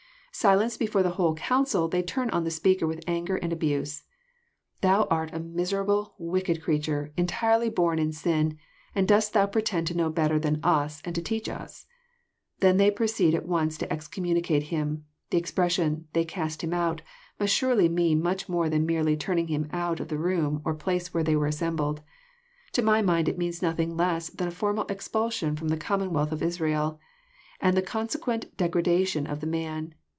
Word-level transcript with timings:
Silenced 0.33 0.79
before 0.79 1.03
the 1.03 1.11
whole 1.19 1.35
council 1.35 1.89
they 1.89 2.01
turn 2.01 2.29
on 2.29 2.45
the 2.45 2.49
speaker 2.49 2.87
with 2.87 3.03
anger 3.05 3.35
and 3.35 3.51
abuse. 3.51 4.03
*< 4.41 4.81
Thou 4.81 5.03
art 5.11 5.29
a 5.33 5.39
miserable, 5.39 6.15
wicked 6.17 6.61
creature, 6.63 7.11
entirely 7.17 7.69
bom 7.69 7.99
in 7.99 8.13
sin, 8.13 8.57
and 8.95 9.07
dost 9.09 9.33
thou 9.33 9.45
pretend 9.45 9.87
to 9.87 9.93
know 9.95 10.09
better 10.09 10.39
than 10.39 10.61
us, 10.63 11.01
and 11.03 11.13
to 11.15 11.21
teach 11.21 11.49
us?" 11.49 11.85
They 12.59 12.71
then 12.71 12.93
proceeded 12.95 13.35
at 13.37 13.45
once 13.47 13.77
to 13.79 13.93
excommunicate 13.93 14.63
him. 14.71 15.03
The 15.31 15.37
expression, 15.37 16.05
<* 16.09 16.13
they 16.13 16.23
cast 16.23 16.63
him 16.63 16.73
out," 16.73 17.01
must 17.37 17.53
surely 17.53 17.89
mean 17.89 18.21
much 18.23 18.47
more 18.47 18.69
than 18.69 18.85
merely 18.85 19.17
turning 19.17 19.49
him 19.49 19.69
out 19.73 19.99
of 19.99 20.07
the 20.07 20.17
room 20.17 20.61
or 20.63 20.73
place 20.73 21.13
where 21.13 21.23
they 21.25 21.35
were 21.35 21.47
assembled. 21.47 22.01
To 22.71 22.81
my 22.81 23.01
mind 23.01 23.27
it 23.27 23.37
means 23.37 23.61
nothing 23.61 23.97
less 23.97 24.29
than 24.29 24.47
a 24.47 24.51
formal 24.51 24.85
expulsion 24.87 25.57
from 25.57 25.67
the 25.67 25.77
commonwealth 25.77 26.31
of 26.31 26.41
Israel, 26.41 26.99
and 27.59 27.75
the 27.75 27.81
consequent 27.83 28.55
degradation 28.55 29.27
of 29.27 29.41
the 29.41 29.47
man. 29.47 29.93